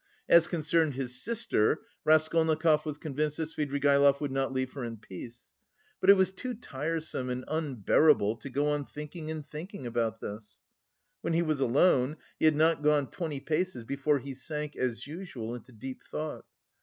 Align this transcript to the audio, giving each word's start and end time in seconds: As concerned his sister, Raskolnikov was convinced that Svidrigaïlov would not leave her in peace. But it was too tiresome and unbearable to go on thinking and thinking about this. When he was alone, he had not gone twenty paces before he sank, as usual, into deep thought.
As 0.27 0.47
concerned 0.47 0.95
his 0.95 1.21
sister, 1.21 1.81
Raskolnikov 2.05 2.87
was 2.87 2.97
convinced 2.97 3.37
that 3.37 3.49
Svidrigaïlov 3.49 4.19
would 4.19 4.31
not 4.31 4.51
leave 4.51 4.73
her 4.73 4.83
in 4.83 4.97
peace. 4.97 5.43
But 5.99 6.09
it 6.09 6.15
was 6.15 6.31
too 6.31 6.55
tiresome 6.55 7.29
and 7.29 7.45
unbearable 7.47 8.37
to 8.37 8.49
go 8.49 8.69
on 8.71 8.83
thinking 8.87 9.29
and 9.29 9.45
thinking 9.45 9.85
about 9.85 10.19
this. 10.19 10.59
When 11.21 11.33
he 11.33 11.43
was 11.43 11.59
alone, 11.59 12.17
he 12.39 12.45
had 12.45 12.55
not 12.55 12.81
gone 12.81 13.11
twenty 13.11 13.41
paces 13.41 13.83
before 13.83 14.17
he 14.17 14.33
sank, 14.33 14.75
as 14.75 15.05
usual, 15.05 15.53
into 15.53 15.71
deep 15.71 16.01
thought. 16.09 16.45